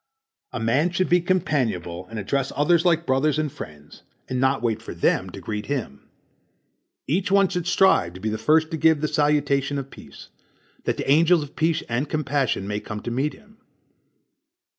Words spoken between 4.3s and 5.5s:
not wait for them to